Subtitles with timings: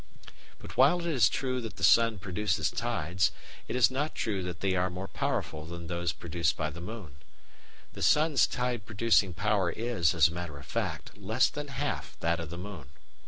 [0.57, 3.31] But while it is true that the sun produces tides,
[3.67, 7.17] it is not true that they are more powerful than those produced by the moon.
[7.93, 12.39] The sun's tide producing power is, as a matter of fact, less than half that
[12.39, 12.89] of the moon.